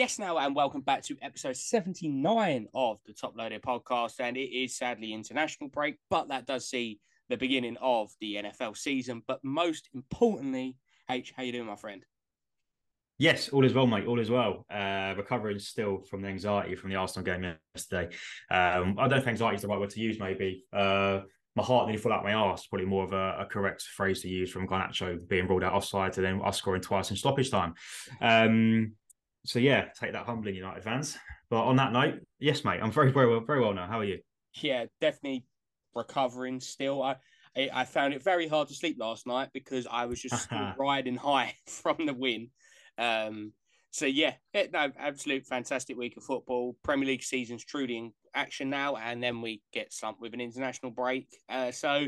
[0.00, 4.14] Yes, now, and welcome back to episode 79 of the Top Loaded podcast.
[4.18, 8.78] And it is sadly international break, but that does see the beginning of the NFL
[8.78, 9.22] season.
[9.26, 10.78] But most importantly,
[11.10, 12.02] H, how you doing, my friend?
[13.18, 14.06] Yes, all is well, mate.
[14.06, 14.64] All is well.
[14.72, 18.16] Uh, recovering still from the anxiety from the Arsenal game yesterday.
[18.50, 20.18] Um, I don't think anxiety is the right word to use.
[20.18, 21.20] Maybe uh,
[21.56, 22.66] my heart nearly fell out my arse.
[22.66, 26.14] Probably more of a, a, correct phrase to use from Garnacho being ruled out offside
[26.14, 27.74] to then us scoring twice in stoppage time.
[28.22, 28.92] Um,
[29.44, 31.16] so yeah, take that humbly, United fans.
[31.48, 33.86] But on that note, yes, mate, I'm very, very well, very well now.
[33.86, 34.20] How are you?
[34.54, 35.44] Yeah, definitely
[35.94, 37.02] recovering still.
[37.02, 37.16] I
[37.56, 41.54] I found it very hard to sleep last night because I was just riding high
[41.66, 42.50] from the win.
[42.98, 43.52] Um,
[43.90, 46.76] so yeah, no, absolute fantastic week of football.
[46.84, 50.92] Premier League season's truly in action now, and then we get slumped with an international
[50.92, 51.26] break.
[51.48, 52.06] Uh, so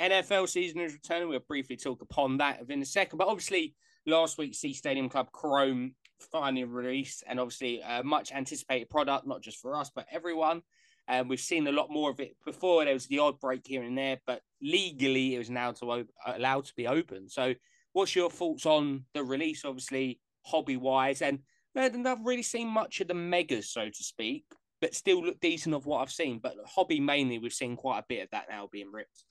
[0.00, 1.28] NFL season is returning.
[1.28, 3.18] We'll briefly talk upon that in a second.
[3.18, 3.74] But obviously,
[4.06, 5.94] last week, Sea Stadium Club Chrome
[6.32, 10.62] finally released, and obviously, a much anticipated product, not just for us, but everyone.
[11.08, 12.84] And um, we've seen a lot more of it before.
[12.84, 16.10] There was the odd break here and there, but legally, it was now to op-
[16.26, 17.30] allowed to be open.
[17.30, 17.54] So,
[17.94, 19.64] what's your thoughts on the release?
[19.64, 21.40] Obviously, hobby wise, and
[21.74, 24.44] I've not really seen much of the megas, so to speak,
[24.80, 26.40] but still look decent of what I've seen.
[26.42, 29.24] But hobby mainly, we've seen quite a bit of that now being ripped.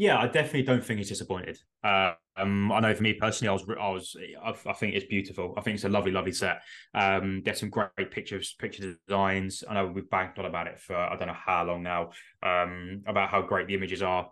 [0.00, 1.58] Yeah, I definitely don't think he's disappointed.
[1.84, 5.04] Uh, um, I know for me personally, I was, I was, I, I, think it's
[5.04, 5.52] beautiful.
[5.58, 6.62] I think it's a lovely, lovely set.
[6.94, 9.62] Um, there's some great pictures, picture designs.
[9.68, 12.12] I know we've banked on about it for I don't know how long now.
[12.42, 14.30] Um, about how great the images are.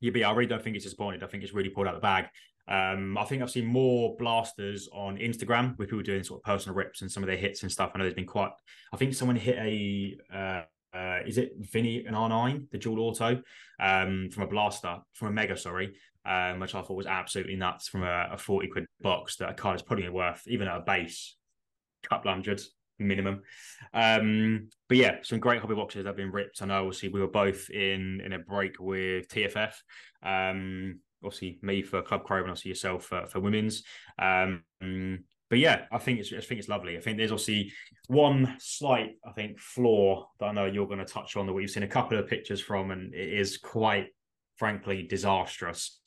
[0.00, 1.22] Yeah, but yeah, I really don't think it's disappointed.
[1.22, 2.26] I think it's really pulled out the bag.
[2.68, 6.76] Um, I think I've seen more blasters on Instagram with people doing sort of personal
[6.76, 7.92] rips and some of their hits and stuff.
[7.94, 8.50] I know there's been quite.
[8.92, 10.62] I think someone hit a uh,
[10.94, 13.42] uh, is it Vinny and R9, the dual auto,
[13.80, 15.94] um, from a blaster, from a mega, sorry,
[16.24, 19.54] um, which I thought was absolutely nuts from a, a 40 quid box that a
[19.54, 21.36] card is probably worth, even at a base,
[22.02, 22.60] couple hundred
[22.98, 23.42] minimum.
[23.94, 26.62] Um, but yeah, some great hobby boxes that have been ripped.
[26.62, 29.74] I know obviously we were both in in a break with TFF.
[30.22, 33.84] Um, obviously me for Club Chrome and obviously yourself for, for women's.
[34.18, 34.64] Um,
[35.52, 36.96] but yeah, I think it's I think it's lovely.
[36.96, 37.74] I think there's obviously
[38.06, 41.68] one slight I think flaw that I know you're going to touch on that we've
[41.68, 44.06] seen a couple of pictures from, and it is quite
[44.56, 46.00] frankly disastrous.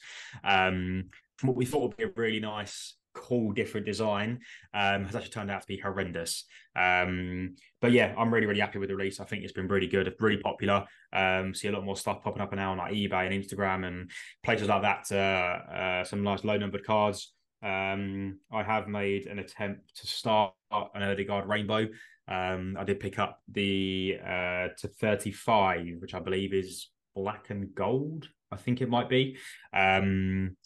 [0.43, 4.39] Um, from what we thought would be a really nice, cool, different design,
[4.73, 6.45] um, has actually turned out to be horrendous.
[6.75, 9.19] Um, but yeah, I'm really really happy with the release.
[9.19, 10.85] I think it's been really good, really popular.
[11.13, 14.09] Um, see a lot more stuff popping up now on like eBay and Instagram and
[14.43, 15.11] places like that.
[15.11, 17.31] Uh, uh, some nice low numbered cards.
[17.63, 21.87] Um, I have made an attempt to start an Odegaard Rainbow.
[22.27, 27.73] Um, I did pick up the uh, to 35, which I believe is black and
[27.73, 28.27] gold.
[28.51, 29.37] I think it might be.
[29.73, 30.57] Um,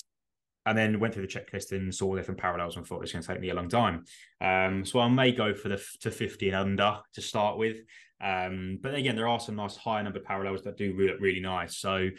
[0.65, 3.27] and then went through the checklist and saw different parallels and thought it's going to
[3.27, 4.03] take me a long time.
[4.39, 7.77] Um, so I may go for the to 50 and under to start with.
[8.21, 11.77] Um, but again, there are some nice high number parallels that do look really nice.
[11.77, 12.09] So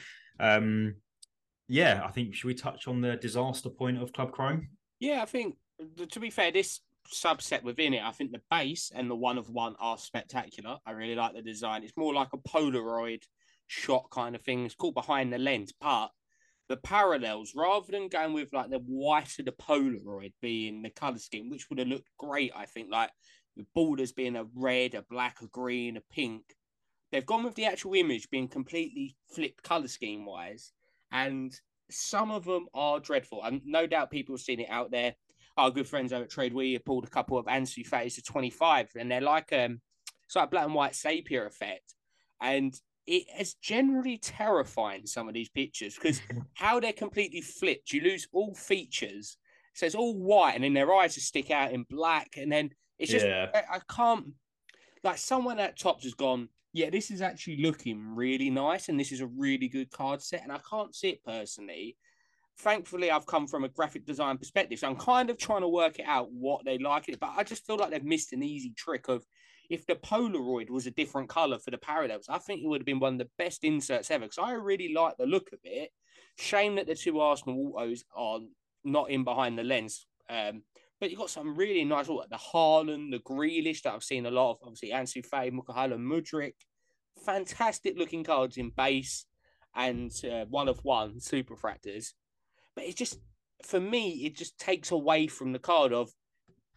[0.40, 0.96] um,
[1.70, 4.68] yeah, I think should we touch on the disaster point of Club Chrome?
[4.98, 5.56] Yeah, I think
[6.10, 6.80] to be fair, this
[7.14, 10.78] subset within it, I think the base and the one of one are spectacular.
[10.84, 11.84] I really like the design.
[11.84, 13.22] It's more like a Polaroid
[13.68, 14.66] shot kind of thing.
[14.66, 16.08] It's called behind the lens, but
[16.68, 21.18] the parallels, rather than going with like the white of the Polaroid being the color
[21.18, 23.10] scheme, which would have looked great, I think, like
[23.56, 26.42] the borders being a red, a black, a green, a pink.
[27.12, 30.72] They've gone with the actual image being completely flipped color scheme wise
[31.12, 31.52] and
[31.90, 33.42] some of them are dreadful.
[33.42, 35.14] And no doubt people have seen it out there.
[35.56, 38.22] Our good friends over at Trade We have pulled a couple of Ansu Fatis to
[38.22, 39.80] 25, and they're like um
[40.24, 41.94] it's like black and white sepia effect.
[42.40, 42.74] And
[43.06, 46.20] it is generally terrifying some of these pictures because
[46.54, 47.92] how they're completely flipped.
[47.92, 49.36] You lose all features.
[49.74, 52.70] So it's all white, and then their eyes just stick out in black, and then
[52.98, 53.46] it's just yeah.
[53.54, 54.34] I, I can't
[55.02, 59.12] like someone at Topps has gone yeah, this is actually looking really nice, and this
[59.12, 60.42] is a really good card set.
[60.42, 61.96] And I can't see it personally.
[62.58, 65.98] Thankfully, I've come from a graphic design perspective, so I'm kind of trying to work
[65.98, 67.18] it out what they like it.
[67.18, 69.24] But I just feel like they've missed an easy trick of
[69.70, 72.86] if the Polaroid was a different color for the parallels, I think it would have
[72.86, 75.90] been one of the best inserts ever because I really like the look of it.
[76.36, 78.40] Shame that the two Arsenal autos are
[78.84, 80.06] not in behind the lens.
[80.28, 80.62] Um,
[81.00, 84.30] but you've got some really nice, like the Haaland, the Grealish that I've seen a
[84.30, 84.58] lot of.
[84.62, 86.54] Obviously, Ansu Fati, Mykhailo, Mudryk.
[87.24, 89.24] Fantastic looking cards in base
[89.74, 92.08] and uh, one of one super fractors.
[92.76, 93.18] But it just,
[93.64, 96.10] for me, it just takes away from the card of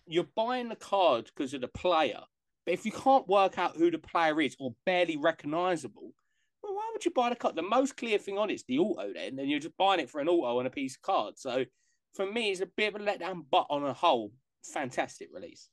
[0.06, 2.20] you're buying the card because of the player.
[2.66, 6.14] But if you can't work out who the player is or barely recognizable,
[6.62, 7.56] well, why would you buy the card?
[7.56, 10.22] The most clear thing on it's the auto then, and you're just buying it for
[10.22, 11.38] an auto and a piece of card.
[11.38, 11.66] So
[12.14, 14.32] for me, it's a bit of a letdown, but on a whole,
[14.64, 15.70] fantastic release.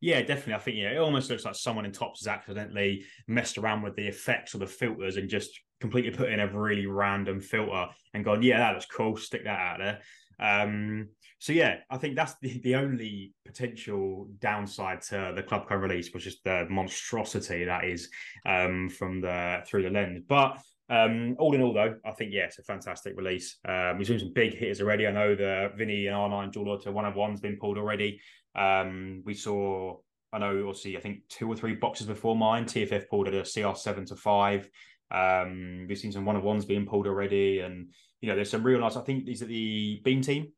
[0.00, 0.54] Yeah, definitely.
[0.54, 3.96] I think yeah, it almost looks like someone in Topps has accidentally messed around with
[3.96, 8.24] the effects or the filters and just completely put in a really random filter and
[8.24, 9.16] gone, yeah, that looks cool.
[9.16, 10.00] Stick that out there.
[10.38, 11.08] Um,
[11.38, 16.12] so yeah, I think that's the, the only potential downside to the Club Chrome release
[16.12, 18.08] was just the monstrosity that is
[18.44, 20.22] um, from the through the lens.
[20.28, 20.58] But
[20.90, 23.56] um, all in all, though, I think yeah, it's a fantastic release.
[23.66, 25.06] Um, we've seen some big hitters already.
[25.06, 28.20] I know the Vinny and R9 dual auto one of one's been pulled already.
[28.54, 29.96] Um, we saw,
[30.32, 32.66] I know, obviously, I think two or three boxes before mine.
[32.66, 34.68] TFF pulled at a CR7 to five.
[35.10, 37.88] Um, we've seen some one of ones being pulled already, and
[38.20, 38.96] you know, there's some real nice.
[38.96, 40.52] I think these are the Beam Team.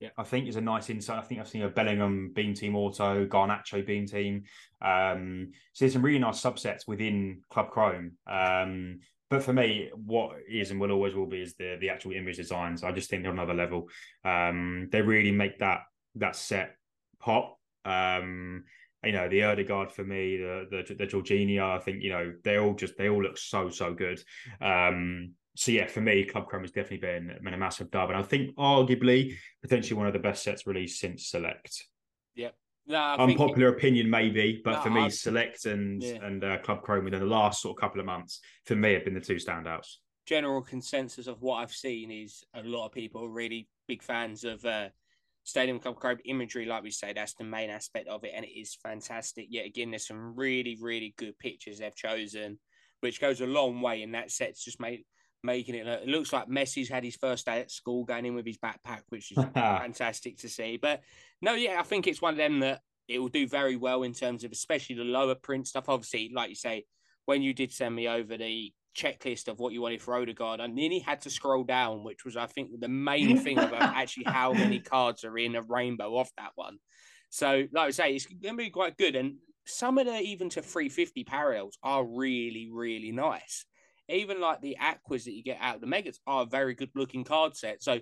[0.00, 1.18] Yeah, I think is a nice insight.
[1.18, 4.44] I think I've seen a Bellingham Beam Team Auto, Garnacho Beam Team.
[4.80, 8.12] Um, so there's some really nice subsets within Club Chrome.
[8.26, 12.12] Um, but for me, what is and will always will be is the the actual
[12.12, 12.82] image designs.
[12.82, 13.88] I just think they're another level.
[14.24, 15.80] Um, they really make that
[16.16, 16.76] that set
[17.20, 17.58] pop.
[17.84, 18.64] Um,
[19.04, 22.74] you know, the Ødegaard for me, the the the I think you know they all
[22.74, 24.22] just they all look so so good.
[24.60, 28.18] Um, so yeah, for me, Club Chrome has definitely been, been a massive dub, and
[28.18, 31.84] I think arguably potentially one of the best sets released since Select.
[32.36, 32.54] Yep.
[32.90, 36.24] No, Unpopular opinion, maybe, but no, for me, I, Select and yeah.
[36.24, 39.04] and uh, Club Chrome within the last sort of couple of months, for me, have
[39.04, 39.96] been the two standouts.
[40.26, 44.44] General consensus of what I've seen is a lot of people are really big fans
[44.44, 44.88] of uh,
[45.44, 46.64] Stadium Club Chrome imagery.
[46.64, 49.48] Like we say, that's the main aspect of it, and it is fantastic.
[49.50, 52.58] Yet again, there's some really, really good pictures they've chosen,
[53.00, 54.02] which goes a long way.
[54.02, 55.04] And that set's just made
[55.42, 56.02] making it look.
[56.02, 59.02] It looks like Messi's had his first day at school going in with his backpack,
[59.08, 60.78] which is fantastic to see.
[60.80, 61.02] But
[61.40, 64.12] no, yeah, I think it's one of them that it will do very well in
[64.12, 65.88] terms of especially the lower print stuff.
[65.88, 66.84] Obviously, like you say,
[67.24, 70.66] when you did send me over the checklist of what you wanted for Odegaard, I
[70.66, 74.52] nearly had to scroll down, which was I think the main thing about actually how
[74.52, 76.78] many cards are in a rainbow off that one.
[77.30, 79.14] So, like I say, it's going to be quite good.
[79.14, 79.36] And
[79.66, 83.66] some of the even to 350 parallels are really, really nice
[84.08, 86.90] even like the aquas that you get out of the megas are a very good
[86.94, 87.82] looking card set.
[87.82, 87.98] So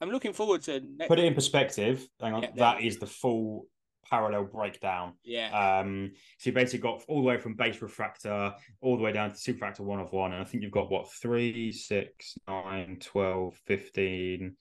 [0.00, 2.06] I'm looking forward to put it in perspective.
[2.20, 3.66] Hang on, yeah, that is the full
[4.08, 5.14] parallel breakdown.
[5.24, 5.80] Yeah.
[5.80, 9.30] Um, so you basically got all the way from base refractor all the way down
[9.30, 10.32] to super refractor one of one.
[10.32, 14.56] And I think you've got what, three, six, nine, 12, 15,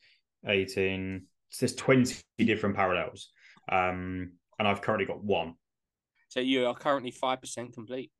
[0.47, 1.21] 18.
[1.50, 3.30] So there's 20 different parallels.
[3.71, 5.56] Um, and I've currently got one.
[6.30, 8.12] So you are currently 5% complete.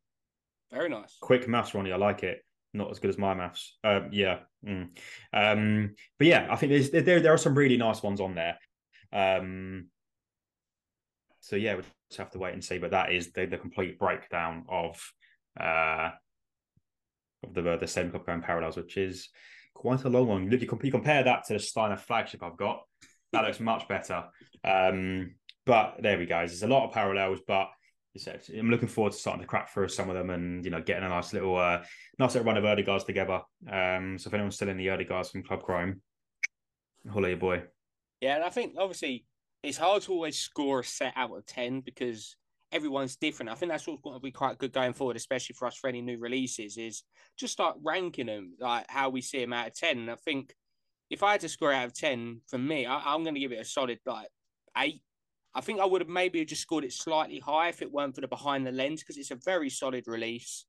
[0.72, 1.18] Very nice.
[1.22, 1.92] Quick maths, Ronnie.
[1.92, 2.42] I like it
[2.76, 3.78] not as good as my maths.
[3.84, 4.90] Um, yeah, mm.
[5.34, 8.58] um, but yeah, I think there's there there are some really nice ones on there.
[9.14, 9.88] Um,
[11.40, 12.78] so yeah, we just have to wait and see.
[12.78, 15.02] But that is the, the complete breakdown of
[15.60, 16.12] uh,
[17.44, 19.30] of the the Stadium Club Chrome Parallels, which is
[19.74, 20.54] quite a long one.
[20.54, 22.82] If you, you compare that to the Steiner flagship I've got,
[23.32, 24.26] that looks much better.
[24.64, 25.36] Um,
[25.66, 26.38] but there we go.
[26.40, 27.70] There's a lot of parallels, but
[28.58, 31.04] I'm looking forward to starting to crack through some of them and you know getting
[31.04, 31.84] a nice little uh,
[32.20, 33.42] nice little run of Ødegaards together.
[33.70, 36.02] Um, so if anyone's still in the Ødegaards from Club Chrome,
[37.12, 37.64] holla your boy.
[38.22, 39.26] Yeah, and I think obviously
[39.64, 42.36] it's hard to always score a set out of ten because
[42.72, 43.52] everyone's different.
[43.52, 45.88] I think that's what's going to be quite good going forward, especially for us for
[45.88, 46.78] any new releases.
[46.78, 47.04] Is
[47.38, 50.00] just start ranking them like how we see them out of ten.
[50.00, 50.54] And I think
[51.10, 53.52] if I had to score out of ten, for me, I, I'm going to give
[53.52, 54.30] it a solid like
[54.78, 55.02] eight
[55.56, 58.22] I think I would have maybe just scored it slightly higher if it weren't for
[58.22, 60.66] the behind the lens because it's a very solid release.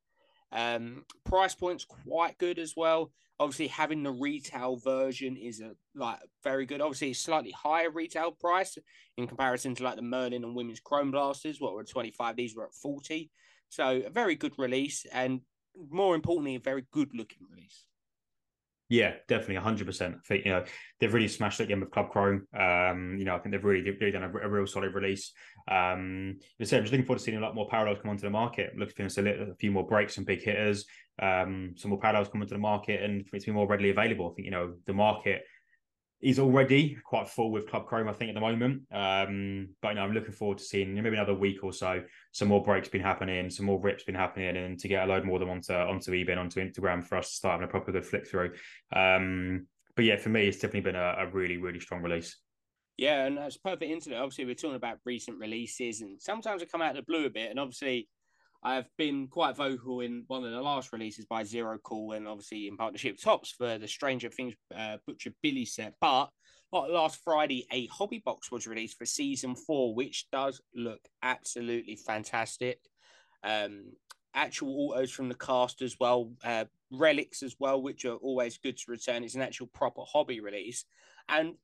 [0.52, 3.10] Um, price point's quite good as well.
[3.40, 6.80] Obviously, having the retail version is a like very good.
[6.80, 8.78] Obviously, slightly higher retail price
[9.18, 11.60] in comparison to like the Merlin and women's Chrome Blasters.
[11.60, 12.36] What were twenty five?
[12.36, 13.30] These were at forty.
[13.68, 15.40] So a very good release, and
[15.90, 17.84] more importantly, a very good looking release.
[18.88, 20.14] Yeah, definitely, hundred percent.
[20.16, 20.64] I think you know
[21.00, 22.46] they've really smashed that game with Club Chrome.
[22.58, 25.32] Um, you know, I think they've really, really done a, a, real solid release.
[25.68, 28.10] Um, as I said, I'm just looking forward to seeing a lot more parallels come
[28.10, 28.72] onto the market.
[28.78, 30.84] Looking for a, few more breaks and big hitters.
[31.20, 33.90] Um, some more parallels coming to the market, and for it to be more readily
[33.90, 34.30] available.
[34.30, 35.42] I think you know the market
[36.20, 38.82] He's already quite full with Club Chrome, I think, at the moment.
[38.90, 42.02] Um, but I'm looking forward to seeing maybe another week or so.
[42.32, 45.24] Some more breaks been happening, some more rips been happening, and to get a load
[45.24, 47.70] more of them onto onto eBay and onto Instagram for us to start having a
[47.70, 48.52] proper good flick through.
[48.94, 52.36] Um, but yeah, for me, it's definitely been a, a really, really strong release.
[52.96, 54.20] Yeah, and that's perfect internet.
[54.20, 57.30] Obviously, we're talking about recent releases, and sometimes they come out of the blue a
[57.30, 57.50] bit.
[57.50, 58.08] And obviously,
[58.62, 62.68] I've been quite vocal in one of the last releases by Zero Cool and obviously
[62.68, 65.94] in partnership Topps for the Stranger Things uh, Butcher Billy set.
[66.00, 66.30] But
[66.72, 72.80] last Friday, a hobby box was released for season four, which does look absolutely fantastic.
[73.44, 73.92] Um,
[74.34, 78.76] actual autos from the cast as well, uh, relics as well, which are always good
[78.78, 79.24] to return.
[79.24, 80.84] It's an actual proper hobby release.
[81.28, 81.54] And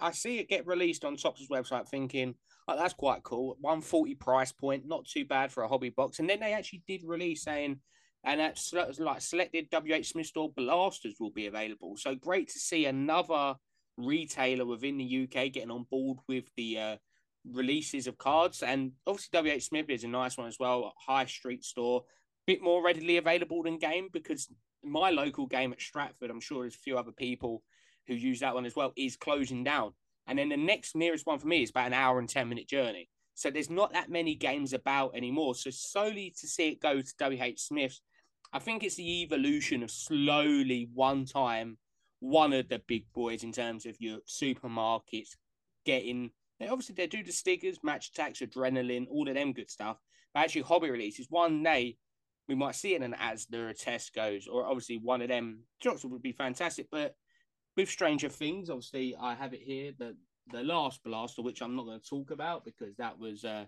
[0.00, 2.34] I see it get released on Topps' website, thinking,
[2.70, 3.56] oh, that's quite cool.
[3.60, 6.18] 140 price point, not too bad for a hobby box.
[6.18, 7.80] And then they actually did release saying,
[8.24, 11.96] and that's like selected WH Smith store blasters will be available.
[11.96, 13.54] So great to see another
[13.96, 16.96] retailer within the UK getting on board with the uh,
[17.50, 18.62] releases of cards.
[18.62, 20.92] And obviously, WH Smith is a nice one as well.
[21.06, 22.04] High street store,
[22.46, 24.48] bit more readily available than game because
[24.82, 27.62] my local game at Stratford, I'm sure there's a few other people
[28.06, 29.92] who use that one as well, is closing down.
[30.30, 32.68] And then the next nearest one for me is about an hour and 10 minute
[32.68, 33.08] journey.
[33.34, 35.56] So there's not that many games about anymore.
[35.56, 38.00] So solely to see it go to WH Smith's,
[38.52, 41.78] I think it's the evolution of slowly one time
[42.20, 45.30] one of the big boys in terms of your supermarkets
[45.84, 49.96] getting they obviously they do the stickers, Match Attax, Adrenalyn, all of them good stuff.
[50.32, 51.96] But actually hobby releases, one day
[52.46, 56.04] we might see it in an Asda or Tesco's, or obviously one of them drops
[56.04, 56.88] would be fantastic.
[56.92, 57.14] But
[57.80, 60.14] with Stranger Things, obviously I have it here, the
[60.52, 63.66] the last blaster, which I'm not going to talk about because that was uh,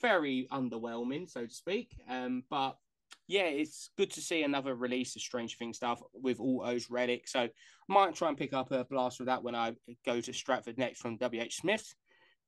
[0.00, 1.96] very underwhelming, so to speak.
[2.08, 2.78] Um, but
[3.26, 7.28] yeah, it's good to see another release of Stranger Things stuff with Autos Relic.
[7.28, 7.50] So I
[7.88, 9.74] might try and pick up a blaster of that when I
[10.06, 11.94] go to Stratford next from WH Smith.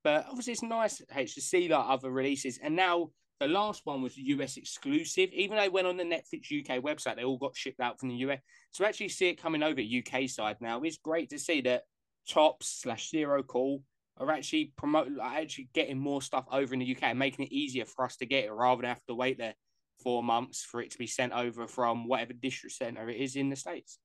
[0.03, 2.57] But obviously, it's nice to see like other releases.
[2.63, 5.29] And now the last one was US exclusive.
[5.31, 8.09] Even though it went on the Netflix UK website, they all got shipped out from
[8.09, 8.39] the US.
[8.75, 11.83] To actually see it coming over UK side now is great to see that
[12.27, 13.81] Topps slash Zero Cool
[14.17, 17.51] are actually promoting, like, actually getting more stuff over in the UK and making it
[17.51, 19.55] easier for us to get it rather than have to wait there
[20.03, 23.49] four months for it to be sent over from whatever district center it is in
[23.49, 23.99] the States.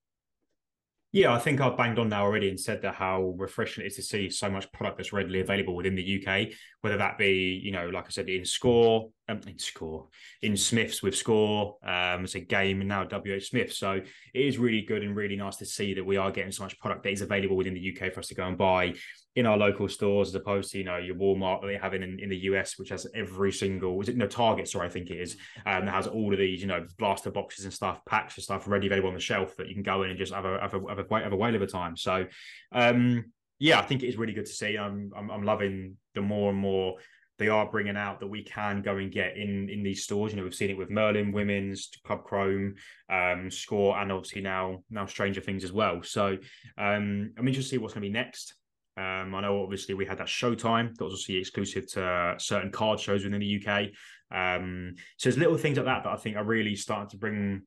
[1.13, 3.95] Yeah, I think I've banged on now already and said that how refreshing it is
[3.97, 6.49] to see so much product that's readily available within the UK,
[6.81, 10.09] whether that be, you know, like I said, in Score, um, in Score,
[10.43, 13.73] in Smiths with Score, um, it's a game and now WH Smith.
[13.73, 14.05] So it
[14.41, 17.05] is really good and really nice to see that we are getting so much product
[17.05, 18.95] that is available within the UK for us to go and buy
[19.37, 22.03] in our local stores as opposed to you know your Walmart that they have in,
[22.03, 25.21] in the US, which has every single was it no Target, sorry, I think it
[25.21, 28.45] is, um, that has all of these you know blaster boxes and stuff, packs and
[28.45, 30.61] stuff ready available on the shelf that you can go in and just have a
[30.61, 31.97] have a have a, have a whale of a time.
[31.97, 32.27] So
[32.73, 33.25] um,
[33.59, 34.77] yeah, I think it is really good to see.
[34.77, 36.97] I'm, I'm I'm loving the more and more
[37.39, 40.33] they are bringing out that we can go and get in in these stores.
[40.33, 42.75] You know, we've seen it with Merlin, Women's, Club Chrome,
[43.11, 46.03] um, Score, and obviously now now Stranger Things as well.
[46.03, 46.37] So
[46.79, 48.55] um, I'm interested to see what's going to be next.
[48.97, 53.01] Um, I know obviously we had that Showtime that was obviously exclusive to certain card
[53.01, 53.89] shows within the UK.
[54.31, 57.63] Um, so there's little things like that that I think are really starting to bring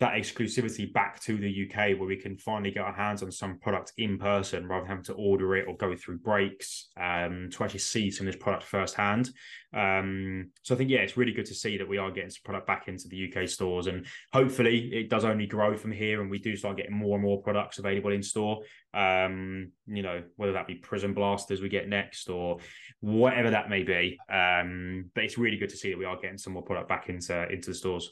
[0.00, 3.58] that exclusivity back to the UK where we can finally get our hands on some
[3.58, 7.62] product in person rather than having to order it or go through breaks um, to
[7.62, 9.28] actually see some of this product firsthand.
[9.74, 12.40] Um, so I think, yeah, it's really good to see that we are getting some
[12.44, 16.30] product back into the UK stores and hopefully it does only grow from here and
[16.30, 18.62] we do start getting more and more products available in store.
[18.94, 22.56] Um, you know, whether that be Prism Blasters we get next or
[23.00, 24.18] whatever that may be.
[24.32, 27.10] Um, but it's really good to see that we are getting some more product back
[27.10, 28.10] into, into the stores.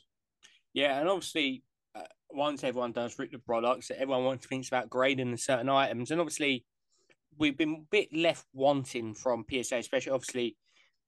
[0.74, 1.64] Yeah, and obviously
[2.30, 6.10] once everyone does rip the products, everyone wants to think about grading the certain items,
[6.10, 6.64] and obviously
[7.38, 10.56] we've been a bit left wanting from PSA, especially obviously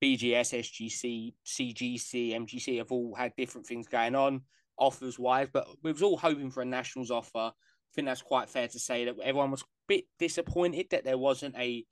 [0.02, 4.42] BGS, SGC, CGC, MGC have all had different things going on
[4.80, 7.52] offers wise, but we was all hoping for a nationals offer.
[7.52, 11.18] I think that's quite fair to say that everyone was a bit disappointed that there
[11.18, 11.84] wasn't a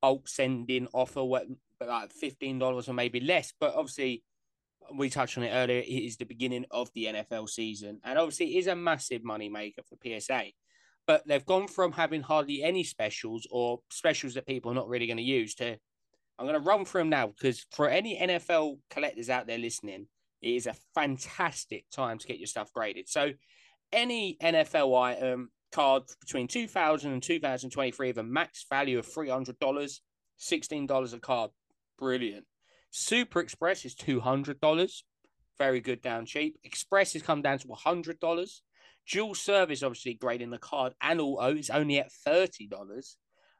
[0.00, 1.46] bulk sending offer, what
[1.84, 3.52] like fifteen dollars or maybe less.
[3.58, 4.22] But obviously,
[4.94, 8.00] we touched on it earlier, it is the beginning of the NFL season.
[8.04, 10.44] And obviously, it is a massive money maker for PSA.
[11.06, 15.06] But they've gone from having hardly any specials or specials that people are not really
[15.06, 15.76] going to use to.
[16.38, 20.08] I'm going to run through them now because for any NFL collectors out there listening,
[20.42, 23.08] it is a fantastic time to get your stuff graded.
[23.08, 23.32] So,
[23.92, 30.00] any NFL item card between 2000 and 2023 of a max value of $300,
[30.40, 31.50] $16 a card.
[31.98, 32.44] Brilliant.
[32.98, 35.02] Super Express is $200.
[35.58, 36.58] Very good, down cheap.
[36.64, 38.60] Express has come down to $100.
[39.10, 42.70] Dual service, obviously, grading the card and auto is only at $30.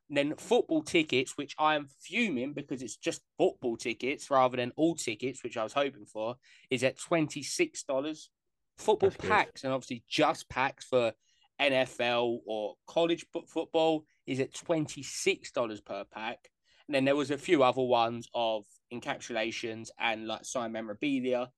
[0.08, 4.72] And then football tickets, which I am fuming because it's just football tickets rather than
[4.74, 6.36] all tickets, which I was hoping for,
[6.70, 8.28] is at $26.
[8.78, 9.68] Football That's packs good.
[9.68, 11.12] and obviously just packs for
[11.60, 16.38] NFL or college football is at $26 per pack.
[16.88, 21.50] And then there was a few other ones of encapsulations and like signed memorabilia.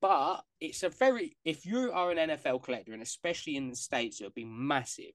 [0.00, 4.20] But it's a very if you are an NFL collector and especially in the States,
[4.20, 5.12] it would be massive.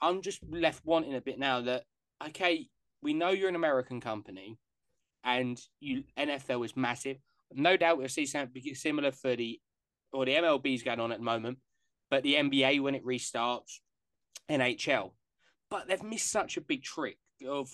[0.00, 1.84] I'm just left wanting a bit now that
[2.28, 2.68] okay,
[3.02, 4.58] we know you're an American company
[5.24, 7.16] and you NFL is massive.
[7.52, 9.60] No doubt we'll see something similar for the
[10.12, 11.58] or the MLB is going on at the moment,
[12.10, 13.80] but the NBA when it restarts,
[14.48, 15.12] NHL.
[15.70, 17.70] but they've missed such a big trick of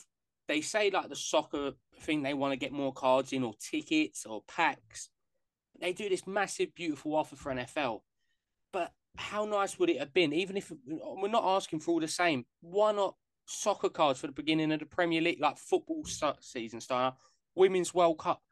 [0.48, 4.26] they say like the soccer thing they want to get more cards in or tickets
[4.26, 5.08] or packs.
[5.80, 8.00] They do this massive, beautiful offer for NFL.
[8.72, 12.08] But how nice would it have been, even if we're not asking for all the
[12.08, 12.44] same?
[12.60, 13.14] Why not
[13.46, 16.04] soccer cards for the beginning of the Premier League, like football
[16.40, 17.16] season style,
[17.54, 18.42] Women's World Cup?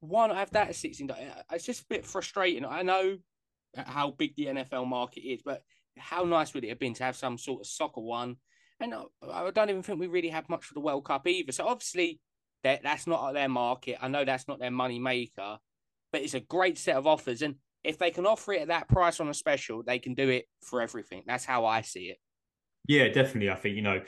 [0.00, 1.10] Why not have that at 16?
[1.52, 2.64] It's just a bit frustrating.
[2.64, 3.18] I know
[3.76, 5.62] how big the NFL market is, but
[5.98, 8.36] how nice would it have been to have some sort of soccer one?
[8.80, 8.94] And
[9.30, 11.52] I don't even think we really have much for the World Cup either.
[11.52, 12.18] So obviously,
[12.64, 13.98] that that's not their market.
[14.00, 15.58] I know that's not their money maker,
[16.12, 17.42] but it's a great set of offers.
[17.42, 20.28] And if they can offer it at that price on a special, they can do
[20.28, 21.22] it for everything.
[21.26, 22.18] That's how I see it.
[22.88, 23.50] Yeah, definitely.
[23.50, 24.00] I think you know,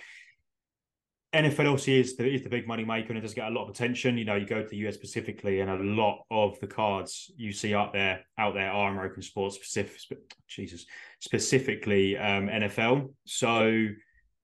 [1.35, 3.65] NFL obviously is the is the big money maker and it does get a lot
[3.65, 4.19] of attention.
[4.19, 7.53] You know, you go to the US specifically, and a lot of the cards you
[7.53, 10.21] see out there out there are American sports specific.
[10.49, 10.85] Jesus,
[11.21, 13.15] specifically um, NFL.
[13.25, 13.89] So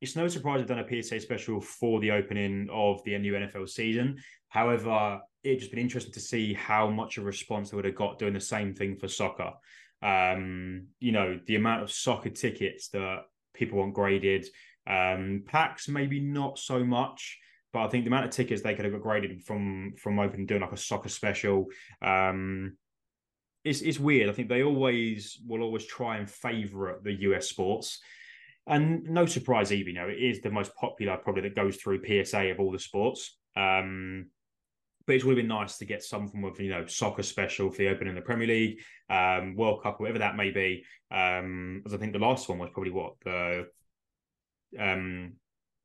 [0.00, 3.68] it's no surprise they've done a PSA special for the opening of the new NFL
[3.68, 4.18] season.
[4.48, 8.18] However, it's just been interesting to see how much a response they would have got
[8.18, 9.52] doing the same thing for soccer.
[10.02, 13.22] Um, you know, the amount of soccer tickets that
[13.54, 14.46] people want graded,
[14.86, 17.38] um, packs maybe not so much,
[17.72, 20.46] but I think the amount of tickets they could have got graded from from opening
[20.46, 21.66] doing like a soccer special.
[22.00, 22.76] Um,
[23.64, 24.30] it's it's weird.
[24.30, 28.00] I think they always will always try and favour the US sports.
[28.68, 32.02] And no surprise, even you know, it is the most popular probably that goes through
[32.04, 33.36] PSA of all the sports.
[33.56, 34.26] Um,
[35.06, 37.70] but it would have been nice to get some form of you know soccer special
[37.70, 40.84] for the opening of the Premier League, um, World Cup, whatever that may be.
[41.10, 43.68] Um, as I think the last one was probably what the
[44.78, 45.32] um,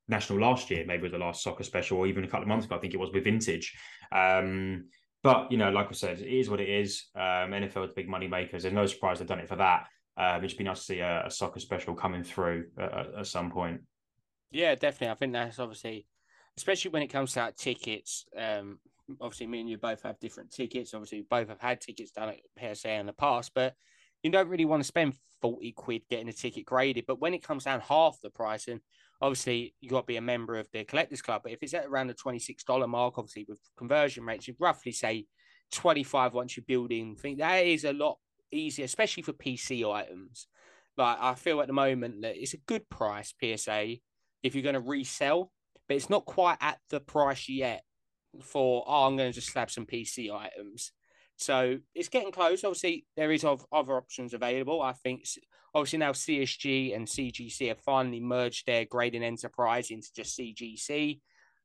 [0.10, 2.66] national last year, maybe was the last soccer special, or even a couple of months
[2.66, 2.76] ago.
[2.76, 3.74] I think it was with Vintage.
[4.12, 4.90] Um,
[5.24, 7.06] but you know, like I said, it is what it is.
[7.16, 8.64] Um, NFL is big money makers.
[8.64, 9.88] There's no surprise they've done it for that.
[10.16, 13.50] Um, it'd be nice to see a, a soccer special coming through at, at, some
[13.50, 13.82] point.
[14.52, 15.10] Yeah, definitely.
[15.10, 16.06] I think that's obviously,
[16.58, 18.26] especially when it comes to like, tickets.
[18.38, 18.80] Um,
[19.20, 20.94] obviously, me and you both have different tickets.
[20.94, 23.74] Obviously, we both have had tickets done at PSA in the past, but
[24.22, 27.06] you don't really want to spend 40 quid getting a ticket graded.
[27.08, 28.82] But when it comes down half the price, and
[29.22, 31.86] obviously you got to be a member of the collectors club, but if it's at
[31.86, 35.26] around the $26 mark, obviously with conversion rates, you roughly say
[35.72, 37.16] 25 once you're building.
[37.18, 38.18] I think that is a lot
[38.54, 40.48] easier, especially for PC items.
[40.98, 43.96] Like I feel at the moment that it's a good price PSA
[44.44, 45.52] if you're going to resell,
[45.88, 47.84] but it's not quite at the price yet
[48.42, 50.92] for oh I'm going to just slap some PC items.
[51.38, 52.64] So it's getting close.
[52.64, 54.82] Obviously, there is of other options available.
[54.82, 55.26] I think
[55.74, 61.20] obviously now CSG and CGC have finally merged their grading enterprise into just CGC.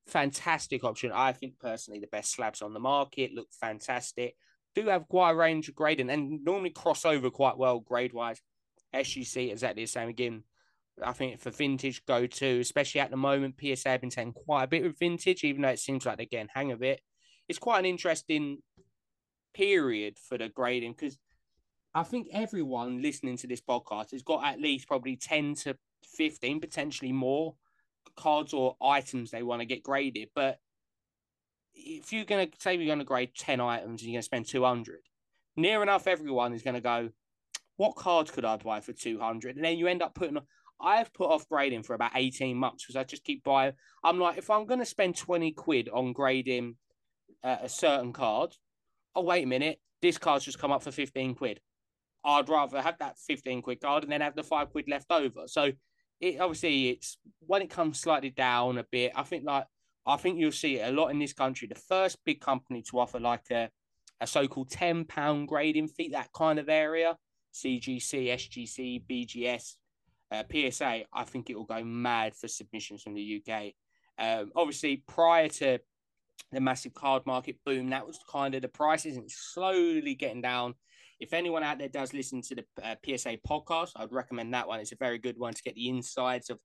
[0.06, 1.12] Fantastic option.
[1.12, 4.34] I think personally the best slabs on the market look fantastic
[4.80, 8.40] do have quite a range of grading and normally cross over quite well grade wise.
[8.94, 10.44] SGC exactly the same again.
[11.02, 14.64] I think for vintage go to, especially at the moment, PSA have been taking quite
[14.64, 17.00] a bit with vintage, even though it seems like they're getting hang of it.
[17.48, 18.58] It's quite an interesting
[19.54, 21.18] period for the grading because
[21.94, 25.76] I think everyone listening to this podcast has got at least probably 10 to
[26.16, 27.54] 15, potentially more
[28.16, 30.30] cards or items they want to get graded.
[30.34, 30.58] But
[31.78, 34.26] if you're going to say you're going to grade 10 items and you're going to
[34.26, 35.00] spend 200,
[35.56, 37.10] near enough everyone is going to go,
[37.76, 39.56] what cards could I buy for 200?
[39.56, 40.38] And then you end up putting,
[40.80, 43.72] I've put off grading for about 18 months because I just keep buying.
[44.02, 46.76] I'm like, if I'm going to spend 20 quid on grading
[47.44, 48.54] uh, a certain card,
[49.14, 51.60] oh, wait a minute, this card's just come up for 15 quid.
[52.24, 55.46] I'd rather have that 15 quid card and then have the five quid left over.
[55.46, 55.72] So
[56.20, 59.66] it obviously it's when it comes slightly down a bit, I think like
[60.08, 61.68] I think you'll see it a lot in this country.
[61.68, 63.68] The first big company to offer like a,
[64.22, 67.18] a so-called ten pound grading fee, that kind of area,
[67.52, 69.74] CGC, SGC, BGS,
[70.32, 71.02] uh, PSA.
[71.12, 73.74] I think it will go mad for submissions from the UK.
[74.18, 75.78] Um, obviously, prior to
[76.52, 80.74] the massive card market boom, that was kind of the prices, and slowly getting down.
[81.20, 84.80] If anyone out there does listen to the uh, PSA podcast, I'd recommend that one.
[84.80, 86.58] It's a very good one to get the insides of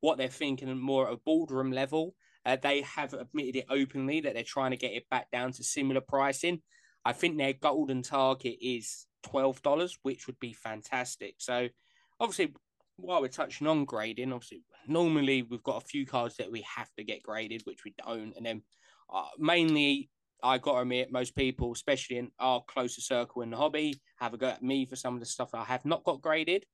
[0.00, 2.16] what they're thinking more at a boardroom level
[2.48, 5.62] uh, they have admitted it openly that they're trying to get it back down to
[5.62, 6.62] similar pricing.
[7.04, 11.34] I think their golden target is twelve dollars, which would be fantastic.
[11.38, 11.68] So,
[12.18, 12.54] obviously,
[12.96, 16.88] while we're touching on grading, obviously, normally we've got a few cards that we have
[16.96, 18.62] to get graded, which we don't, and then
[19.12, 20.08] uh, mainly
[20.42, 24.34] I got to admit, most people, especially in our closer circle in the hobby, have
[24.34, 26.64] a go at me for some of the stuff I have not got graded.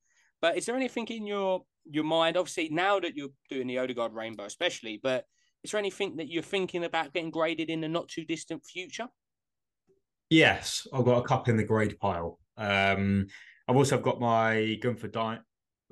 [0.40, 2.36] But is there anything in your your mind?
[2.36, 5.24] Obviously, now that you're doing the Odegaard Rainbow, especially, but
[5.64, 9.08] is there anything that you're thinking about getting graded in the not too distant future?
[10.28, 12.38] Yes, I've got a couple in the grade pile.
[12.56, 13.26] Um,
[13.66, 15.40] I've also got my Gunther Diet.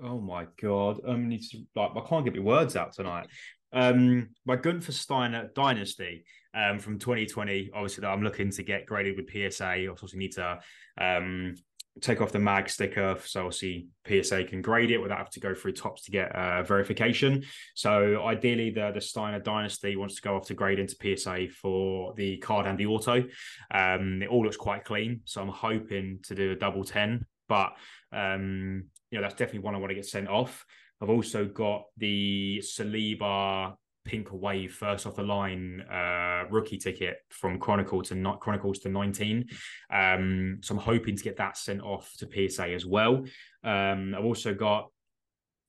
[0.03, 1.01] Oh my god!
[1.07, 1.43] Um, need
[1.75, 3.29] like I can't get my words out tonight.
[3.73, 7.71] Um, my Gunther Steiner Dynasty um, from 2020.
[7.75, 9.65] Obviously, that I'm looking to get graded with PSA.
[9.65, 10.59] I also need to
[10.99, 11.55] um,
[12.01, 15.55] take off the mag sticker, so obviously PSA can grade it without having to go
[15.55, 17.45] through Topps to get uh, verification.
[17.75, 22.15] So ideally, the the Steiner Dynasty wants to go off to grade into PSA for
[22.15, 23.25] the card and the auto.
[23.71, 27.73] Um, it all looks quite clean, so I'm hoping to do a double ten, but
[28.13, 30.65] um, you know that's definitely one I want to get sent off.
[31.01, 37.59] I've also got the Saliba Pink Wave first off the line uh, rookie ticket from
[37.59, 39.49] Chronicle to not Chronicles to 19.
[39.91, 43.25] Um, so I'm hoping to get that sent off to PSA as well.
[43.65, 44.91] Um, I've also got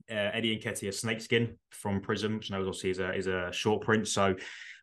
[0.10, 3.82] uh, Eddie Nketiah Snakeskin from Prism, which I know obviously is a is a short
[3.82, 4.08] print.
[4.08, 4.36] So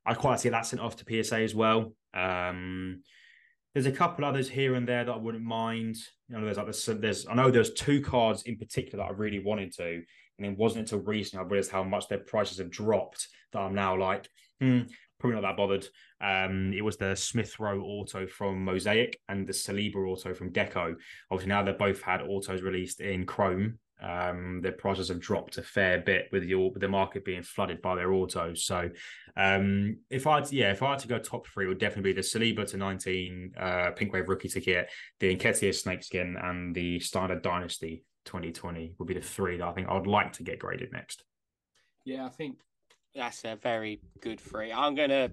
[0.06, 1.92] I'd quite like to get that sent off to PSA as well.
[2.14, 3.02] Um,
[3.74, 5.96] there's a couple others here and there that I wouldn't mind.
[6.28, 9.16] You know, there's like there's, there's I know there's two cards in particular that I
[9.16, 10.02] really wanted to,
[10.40, 13.74] and it wasn't until recently I realized how much their prices have dropped that I'm
[13.74, 14.29] now like,
[14.61, 14.81] hmm,
[15.18, 15.87] probably not that bothered.
[16.20, 20.94] Um, it was the Smith Rowe auto from Mosaic and the Saliba auto from Deco.
[21.31, 23.79] Obviously, now they've both had autos released in Chrome.
[24.03, 27.83] Um, their prices have dropped a fair bit with the with the market being flooded
[27.83, 28.64] by their autos.
[28.64, 28.88] So,
[29.37, 32.14] um, if I had yeah, if I had to go top three, it would definitely
[32.14, 36.98] be the Saliba to nineteen uh, Pink Wave rookie ticket, the Nketiah Snakeskin, and the
[37.00, 40.60] Standard Dynasty 2020 would be the three that I think I would like to get
[40.60, 41.24] graded next.
[42.04, 42.58] Yeah, I think
[43.14, 44.72] that's a very good three.
[44.72, 45.30] I'm gonna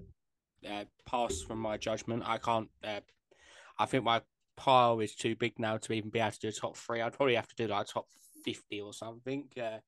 [0.68, 2.24] uh, pass from my judgment.
[2.26, 2.68] I can't.
[2.82, 3.00] Uh,
[3.78, 4.20] I think my
[4.56, 7.00] pile is too big now to even be able to do a top three.
[7.00, 8.06] I'd probably have to do like a top
[8.44, 9.44] fifty or something.
[9.56, 9.78] Uh,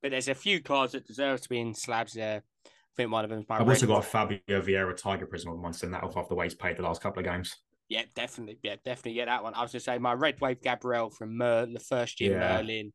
[0.00, 2.42] but there's a few cards that deserve to be in slabs there.
[2.66, 3.58] I think one of them is my.
[3.58, 6.36] I've also got a Fabio Vieira Tiger Prism on one, send that off off the
[6.36, 7.56] way he's paid the last couple of games.
[7.90, 8.60] Yeah, definitely.
[8.62, 9.52] Yeah, definitely get that one.
[9.52, 12.56] I was gonna say my Red Wave Gabriel from Mer- the first year yeah.
[12.56, 12.92] Merlin.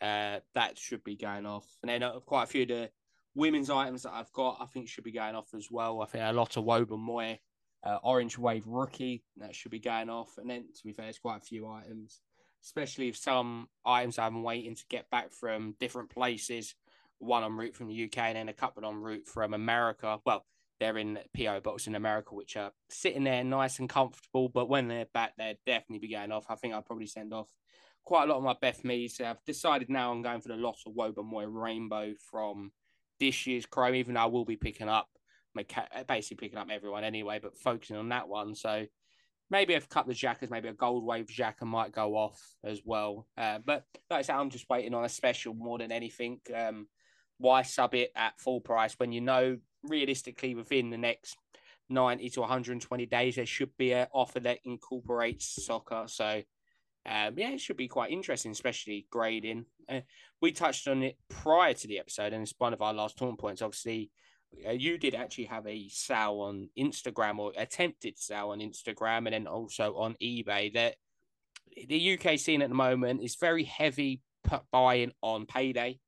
[0.00, 2.90] Uh, that should be going off, and then uh, quite a few of the
[3.34, 6.02] women's items that I've got, I think should be going off as well.
[6.02, 7.38] I think a Lotte Wubben-Moy,
[7.84, 11.18] uh, Orange Wave rookie that should be going off, and then to be fair, there's
[11.18, 12.20] quite a few items,
[12.62, 16.74] especially if some items I'm waiting to get back from different places.
[17.18, 20.18] One en route from the UK, and then a couple en route from America.
[20.26, 20.44] Well,
[20.80, 24.48] they're in PO box in America, which are sitting there nice and comfortable.
[24.48, 26.46] But when they're back, they'll definitely be going off.
[26.48, 27.48] I think I'll probably send off
[28.04, 29.20] quite a lot of my Beth Meads.
[29.20, 32.72] I've decided now I'm going for the lot of Wobbe Moy Rainbow from
[33.20, 35.08] this year's Chrome, even though I will be picking up,
[36.08, 38.54] basically picking up everyone anyway, but focusing on that one.
[38.54, 38.86] So
[39.50, 43.26] maybe a couple of jackers, maybe a gold wave jacker might go off as well.
[43.36, 46.40] Uh, but like I said, I'm just waiting on a special more than anything.
[46.54, 46.88] Um,
[47.38, 49.58] why sub it at full price when you know
[49.88, 51.36] realistically within the next
[51.88, 56.04] 90 to 120 days there should be an offer that incorporates soccer.
[56.06, 56.42] So
[57.06, 59.66] um, yeah it should be quite interesting especially grading.
[59.88, 60.00] Uh,
[60.40, 63.36] we touched on it prior to the episode and it's one of our last talking
[63.36, 63.62] points.
[63.62, 64.10] Obviously
[64.66, 69.32] uh, you did actually have a sale on instagram or attempted sale on instagram and
[69.32, 70.94] then also on ebay that
[71.88, 74.22] the uk scene at the moment is very heavy
[74.72, 75.98] buying on payday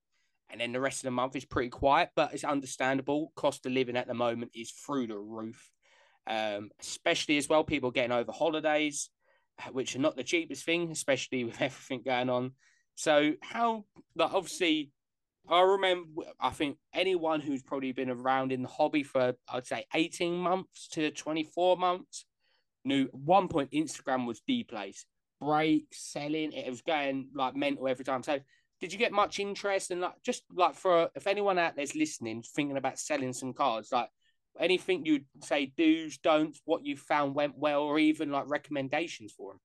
[0.51, 3.33] and then the rest of the month is pretty quiet, but it's understandable.
[3.35, 5.71] Cost of living at the moment is through the roof,
[6.27, 7.65] um, especially as well.
[7.65, 9.11] People getting over holidays,
[9.73, 12.53] which are not the cheapest thing, especially with everything going on.
[12.95, 14.93] So, how, like, obviously,
[15.49, 19.85] I remember, I think anyone who's probably been around in the hobby for, I'd say,
[19.95, 22.25] 18 months to 24 months
[22.85, 25.05] knew one point Instagram was the place.
[25.41, 28.23] Break selling, it was going like mental every time.
[28.23, 28.39] So,
[28.81, 32.43] did you get much interest and like just like for if anyone out there's listening
[32.43, 34.09] thinking about selling some cards like
[34.59, 39.53] anything you'd say do's don'ts what you found went well or even like recommendations for
[39.53, 39.61] them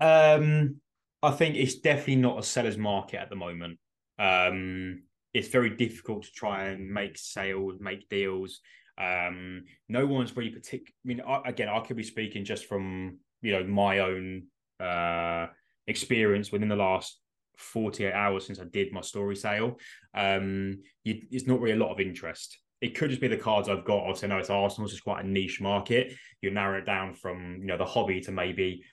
[0.00, 0.76] um
[1.22, 3.78] i think it's definitely not a seller's market at the moment.
[4.18, 5.02] Um
[5.34, 8.60] it's very difficult to try and make sales make deals.
[8.98, 13.18] Um no one's really particular i mean I, again i could be speaking just from
[13.42, 14.46] you know my own
[14.80, 15.46] uh
[15.88, 17.18] experience within the last
[17.56, 19.78] 48 hours since I did my story sale,
[20.14, 22.56] um, you, it's not really a lot of interest.
[22.80, 24.04] It could just be the cards I've got.
[24.04, 26.14] Obviously, I know it's Arsenal, it's quite a niche market.
[26.40, 28.84] You narrow it down from you know the hobby to maybe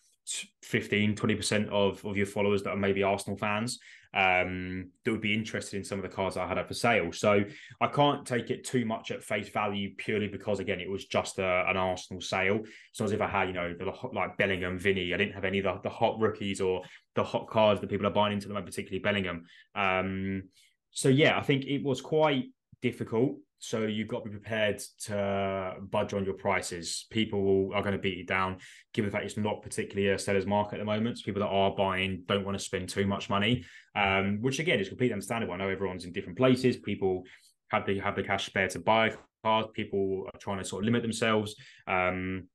[0.63, 3.77] 15 20% of, of your followers that are maybe Arsenal fans
[4.15, 7.12] um, that would be interested in some of the cars I had up for sale.
[7.12, 7.43] So
[7.82, 11.38] I can't take it too much at face value purely because again it was just
[11.38, 12.62] a, an Arsenal sale.
[12.93, 15.60] So as if I had you know the like Bellingham, Vinny, I didn't have any
[15.60, 16.84] of the, the hot rookies or
[17.15, 19.45] the hot cars that people are buying into them, particularly Bellingham.
[19.75, 20.43] Um,
[20.91, 22.45] so yeah, I think it was quite
[22.82, 23.36] difficult.
[23.59, 27.05] So you've got to be prepared to budge on your prices.
[27.09, 28.57] People are going to beat you down,
[28.93, 31.17] given the fact it's not particularly a seller's market at the moment.
[31.17, 33.65] So people that are buying don't want to spend too much money,
[33.95, 35.53] um, which again is completely understandable.
[35.53, 36.77] I know everyone's in different places.
[36.77, 37.23] People
[37.69, 39.13] have the have the cash spare to buy
[39.43, 39.65] cars.
[39.73, 41.55] People are trying to sort of limit themselves.
[41.87, 42.47] Um,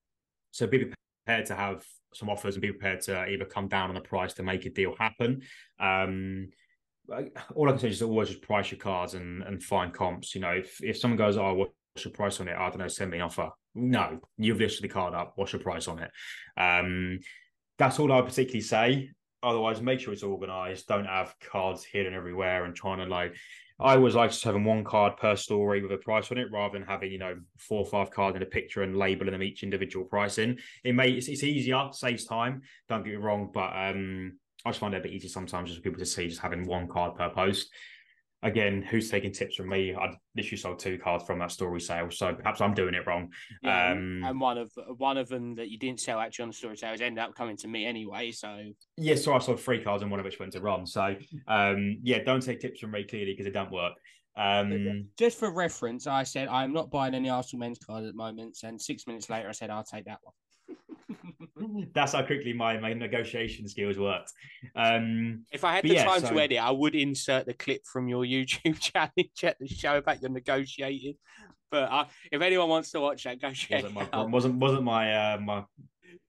[0.52, 0.92] so be
[1.26, 1.84] prepared to have
[2.14, 4.70] some offers and be prepared to either come down on the price to make a
[4.70, 5.42] deal happen.
[5.78, 6.48] Um,
[7.54, 10.34] all I can say is always just price your cards and, and find comps.
[10.34, 12.56] You know, if, if someone goes, oh, what's your price on it?
[12.56, 13.50] I don't know, send me an offer.
[13.74, 15.32] No, you've listed the card up.
[15.36, 16.10] What's your price on it?
[16.56, 17.20] Um,
[17.78, 19.10] that's all I would particularly say.
[19.42, 20.86] Otherwise, make sure it's organized.
[20.86, 23.34] Don't have cards hidden everywhere and trying to like.
[23.78, 26.78] I always like just having one card per story with a price on it, rather
[26.78, 29.62] than having you know four or five cards in a picture and labeling them each
[29.62, 30.58] individual pricing.
[30.84, 32.60] It may it's, it's easier, saves time.
[32.90, 35.80] Don't get me wrong, but um, I just find it a bit easier sometimes just
[35.80, 37.70] for people to see just having one card per post.
[38.42, 39.94] Again, who's taking tips from me?
[39.94, 43.30] I literally sold two cards from that story sale, so perhaps I'm doing it wrong.
[43.62, 46.54] Yeah, um, and one of one of them that you didn't sell actually on the
[46.54, 48.30] story sales ended up coming to me anyway.
[48.30, 50.86] So yeah, so I sold three cards and one of which went to Ron.
[50.86, 51.16] So
[51.48, 53.92] um, yeah, don't take tips from me clearly because it don't work.
[54.36, 58.16] Um, just for reference, I said I'm not buying any Arsenal men's cards at the
[58.16, 60.34] moment, and six minutes later I said I'll take that one.
[61.94, 64.32] That's how quickly my, my negotiation skills worked.
[64.74, 66.30] Um, if I had the yeah, time so...
[66.30, 70.22] to edit, I would insert the clip from your YouTube challenge at the show about
[70.22, 71.14] your negotiating.
[71.70, 74.30] But uh, if anyone wants to watch that, go check wasn't my, out.
[74.30, 75.64] Wasn't wasn't my uh, my.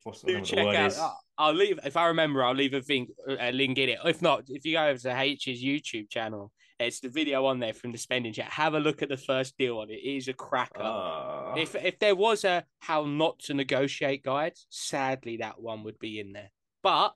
[0.03, 0.91] What's, Do check out.
[0.91, 0.99] Is.
[1.41, 2.43] I'll leave if I remember.
[2.43, 3.99] I'll leave a, thing, a link in it.
[4.05, 7.73] If not, if you go over to H's YouTube channel, it's the video on there
[7.73, 8.45] from the spending chat.
[8.45, 9.95] Have a look at the first deal on it.
[9.95, 10.83] It is a cracker.
[10.83, 11.55] Uh...
[11.55, 16.19] If if there was a how not to negotiate guide, sadly that one would be
[16.19, 16.51] in there.
[16.83, 17.13] But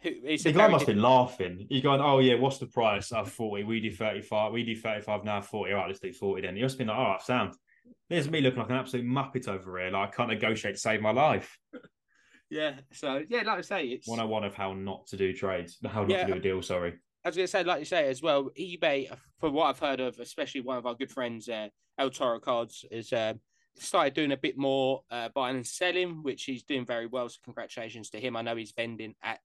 [0.00, 1.66] it's the guy must be laughing.
[1.68, 3.10] He's going, "Oh yeah, what's the price?
[3.10, 3.64] I forty.
[3.64, 4.52] We do thirty five.
[4.52, 5.40] We do thirty five now.
[5.42, 5.72] Forty.
[5.72, 7.54] All right, let's do forty then." He must be like, "Oh, sound."
[8.08, 9.90] There's me looking like an absolute muppet over here.
[9.90, 11.58] Like I can't negotiate to save my life.
[12.50, 12.74] Yeah.
[12.92, 15.78] So yeah, like I say, it's one on one of how not to do trades,
[15.86, 16.62] how not yeah, to do a deal.
[16.62, 16.94] Sorry.
[17.24, 19.98] I was going to say, like you say as well, eBay, for what I've heard
[19.98, 23.34] of, especially one of our good friends, uh, El Toro Cards, is uh,
[23.78, 27.28] started doing a bit more uh, buying and selling, which he's doing very well.
[27.28, 28.36] So congratulations to him.
[28.36, 29.40] I know he's vending at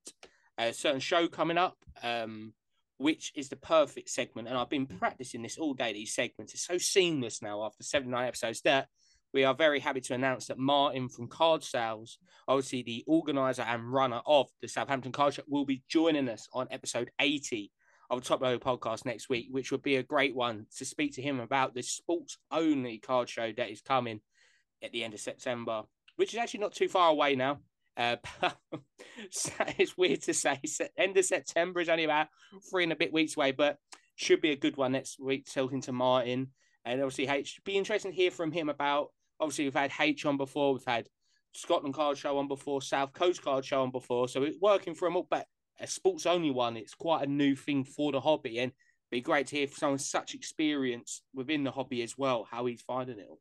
[0.59, 2.53] a certain show coming up, um,
[2.97, 4.47] which is the perfect segment.
[4.47, 5.91] And I've been practicing this all day.
[5.91, 8.89] These segments it's so seamless now after seventy nine episodes that
[9.33, 12.17] we are very happy to announce that Martin from Card Sales,
[12.47, 16.67] obviously the organizer and runner of the Southampton Card Show, will be joining us on
[16.69, 17.71] episode 80
[18.09, 21.15] of the Top Load podcast next week, which would be a great one to speak
[21.15, 24.19] to him about the sports only card show that is coming
[24.83, 25.83] at the end of September,
[26.17, 27.59] which is actually not too far away now.
[27.95, 28.17] Uh,
[29.77, 30.59] it's weird to say
[30.97, 32.27] end of September is only about
[32.69, 33.77] three and a bit weeks away, but
[34.15, 35.45] should be a good one next week.
[35.45, 36.49] Talking to Martin,
[36.83, 39.09] and obviously H, be interesting to hear from him about
[39.41, 41.09] obviously we've had H on before, we've had
[41.53, 44.27] Scotland Card Show on before, South Coast Card Show on before.
[44.27, 45.47] So it's working for them all, but
[45.79, 48.59] a sports only one, it's quite a new thing for the hobby.
[48.59, 52.47] And it'd be great to hear from someone such experience within the hobby as well,
[52.49, 53.39] how he's finding it all.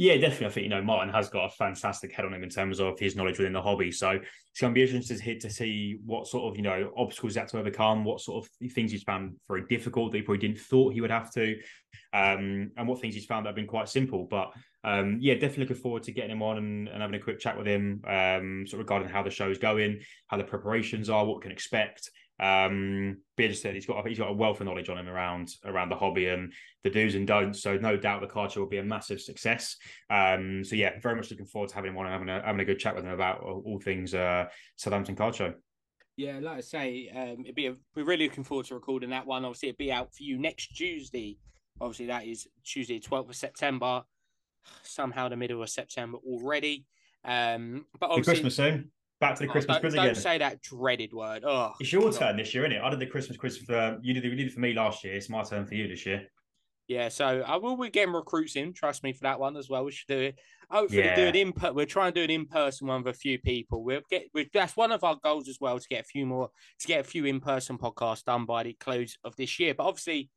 [0.00, 0.46] Yeah, definitely.
[0.46, 2.98] I think you know Martin has got a fantastic head on him in terms of
[2.98, 3.92] his knowledge within the hobby.
[3.92, 7.34] So it's going to be interesting to, to see what sort of you know obstacles
[7.34, 10.40] he had to overcome, what sort of things he's found very difficult that he probably
[10.48, 11.54] didn't thought he would have to,
[12.14, 14.26] um, and what things he's found that have been quite simple.
[14.30, 17.38] But um, yeah, definitely looking forward to getting him on and, and having a quick
[17.38, 21.24] chat with him, um, sort of regarding how the show's going, how the preparations are,
[21.24, 22.10] what can expect.
[22.40, 25.90] Um, but said he's got he's got a wealth of knowledge on him around around
[25.90, 27.62] the hobby and the do's and don'ts.
[27.62, 29.76] So no doubt the card show will be a massive success.
[30.08, 32.62] Um, so yeah, very much looking forward to having him on and having a having
[32.62, 35.52] a good chat with him about all things uh, Southampton card show.
[36.16, 39.26] Yeah, like I say, um, it'd be a, we're really looking forward to recording that
[39.26, 39.44] one.
[39.44, 41.38] Obviously, it'll be out for you next Tuesday.
[41.78, 44.02] Obviously, that is Tuesday, twelfth of September.
[44.82, 46.86] Somehow the middle of September already.
[47.24, 48.90] Um, but obviously, Christmas soon.
[49.20, 50.14] Back to the oh, Christmas don't, quiz don't again.
[50.14, 51.44] say that dreaded word.
[51.44, 52.14] Oh, it's your God.
[52.14, 52.82] turn this year, isn't it?
[52.82, 54.14] I did the Christmas quiz for you.
[54.14, 55.14] Did, you did it for me last year.
[55.14, 56.26] It's my turn for you this year.
[56.90, 58.72] Yeah, so I will be getting recruits in.
[58.72, 59.84] Trust me for that one as well.
[59.84, 60.40] We should do it.
[60.70, 61.14] Hopefully, yeah.
[61.14, 61.52] do it in.
[61.72, 63.84] We're trying to do an in person one with a few people.
[63.84, 64.24] We'll get.
[64.34, 66.48] we that's one of our goals as well to get a few more
[66.80, 69.72] to get a few in person podcasts done by the close of this year.
[69.74, 70.30] But obviously,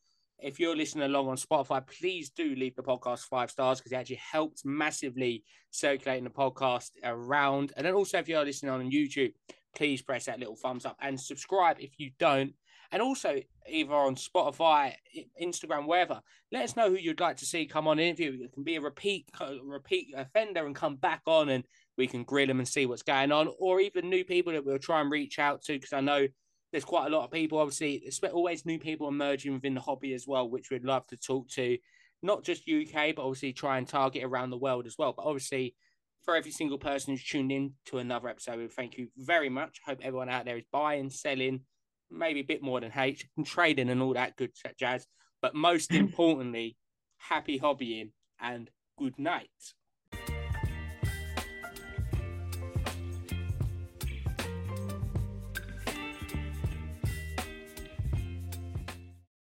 [0.44, 3.96] if you're listening along on Spotify, please do leave the podcast five stars because it
[3.96, 7.72] actually helps massively circulating the podcast around.
[7.78, 9.34] And then also, if you're listening on YouTube,
[9.74, 12.54] please press that little thumbs up and subscribe if you don't.
[12.92, 14.94] And also, either on Spotify,
[15.42, 18.38] Instagram, wherever, let us know who you'd like to see come on interview.
[18.44, 19.30] It can be a repeat,
[19.64, 21.64] repeat offender and come back on, and
[21.98, 24.78] we can grill them and see what's going on, or even new people that we'll
[24.78, 26.28] try and reach out to because I know
[26.74, 30.28] there's quite a lot of people, obviously, always new people emerging within the hobby as
[30.28, 31.78] well, which we'd love to talk to.
[32.24, 35.14] not just UK, but obviously try and target around the world as well.
[35.16, 35.76] But obviously,
[36.24, 39.82] for every single person who's tuned in to another episode, thank you very much.
[39.86, 41.62] Hope everyone out there is buying, selling,
[42.10, 45.06] maybe a bit more than H, and trading and all that good jazz.
[45.44, 46.76] But most importantly,
[47.18, 48.10] happy hobbying
[48.42, 49.50] and good night.